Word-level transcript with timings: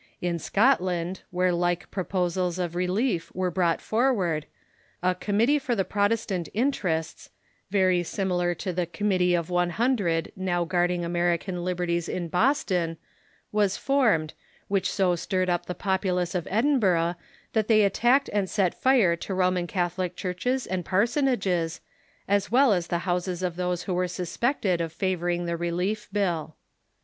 In 0.19 0.39
Scotland, 0.39 1.21
where 1.29 1.51
like 1.51 1.91
proposals 1.91 2.57
of 2.57 2.73
re 2.73 2.87
lief 2.87 3.31
were 3.35 3.51
brought 3.51 3.79
forward, 3.79 4.47
a 5.03 5.13
"Committee 5.13 5.59
for 5.59 5.75
the 5.75 5.85
Protestant 5.85 6.49
Interests," 6.55 7.29
very 7.69 8.01
similar 8.01 8.55
to 8.55 8.73
the 8.73 8.87
"Committee 8.87 9.35
of 9.35 9.51
One 9.51 9.69
Hundred" 9.69 10.31
now 10.35 10.65
guarding 10.65 11.05
American 11.05 11.63
liberties 11.63 12.09
in 12.09 12.29
Boston, 12.29 12.97
was 13.51 13.77
formed, 13.77 14.33
which 14.67 14.91
so 14.91 15.15
stirred 15.15 15.51
up 15.51 15.67
the 15.67 15.75
populace 15.75 16.33
of 16.33 16.47
Edinburgh 16.49 17.13
that 17.53 17.67
they 17.67 17.83
attacked 17.83 18.27
and 18.33 18.49
set 18.49 18.73
fire 18.73 19.15
to 19.17 19.35
Roman 19.35 19.67
Catholic 19.67 20.15
churches 20.15 20.65
and 20.65 20.83
parsonages, 20.83 21.79
as 22.27 22.51
well 22.51 22.73
as 22.73 22.87
the 22.87 22.97
houses 23.05 23.43
of 23.43 23.55
those 23.55 23.83
who 23.83 23.93
were 23.93 24.07
suspected 24.07 24.81
of 24.81 24.91
favoring 24.91 25.45
the 25.45 25.57
Relief 25.57 26.09
Bill. 26.11 26.55